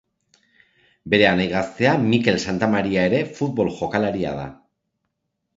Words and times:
Bere 1.13 1.27
anai 1.31 1.45
gaztea 1.51 1.91
Mikel 2.07 2.41
Santamaria 2.45 3.05
ere 3.11 3.23
futbol 3.41 3.73
jokalaria 3.77 4.33
da. 4.43 4.49